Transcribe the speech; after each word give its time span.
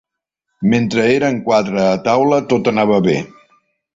Mentre 0.71 1.03
eren 1.17 1.37
quatre 1.49 1.85
a 1.91 2.01
taula 2.09 2.41
tot 2.53 2.73
anava 2.75 3.01
bé. 3.11 3.17